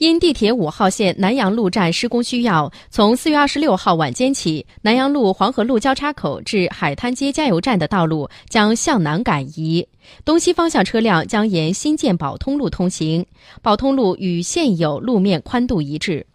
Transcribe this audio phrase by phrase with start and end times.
[0.00, 9.86] 因地铁五号线南阳路站施工需要，从四月二十六号晚间起，南阳路黄河路交叉口至海滩街加油站的道路将向南改移，
[10.24, 13.26] 东西方向车辆将沿新建宝通路通行。
[13.60, 16.26] 宝通路与现有路面宽度一致。